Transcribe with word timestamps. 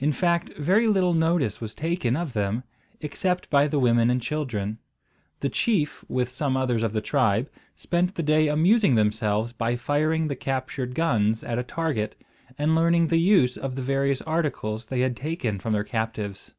In 0.00 0.10
fact 0.10 0.50
very 0.58 0.88
little 0.88 1.14
notice 1.14 1.60
was 1.60 1.76
taken 1.76 2.16
of 2.16 2.32
them, 2.32 2.64
except 3.00 3.48
by 3.50 3.68
the 3.68 3.78
women 3.78 4.10
and 4.10 4.20
children. 4.20 4.78
The 5.38 5.48
chief 5.48 6.04
with 6.08 6.28
some 6.28 6.56
others 6.56 6.82
of 6.82 6.92
the 6.92 7.00
tribe 7.00 7.48
spent 7.76 8.16
the 8.16 8.22
day 8.24 8.48
amusing 8.48 8.96
themselves 8.96 9.52
by 9.52 9.76
firing 9.76 10.26
the 10.26 10.34
captured 10.34 10.96
guns 10.96 11.44
at 11.44 11.56
a 11.56 11.62
target, 11.62 12.20
and 12.58 12.74
learning 12.74 13.06
the 13.06 13.18
use 13.20 13.56
of 13.56 13.76
the 13.76 13.82
various 13.82 14.20
articles 14.22 14.86
they 14.86 15.02
had 15.02 15.16
taken 15.16 15.60
from 15.60 15.72
their 15.72 15.84
captives. 15.84 16.52